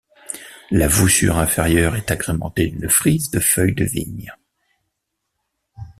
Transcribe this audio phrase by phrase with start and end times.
[0.71, 4.33] La voussure inférieure est agrémentée d'une frise de feuilles de vigne.